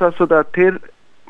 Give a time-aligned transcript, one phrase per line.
[0.04, 0.80] تاسو د تیر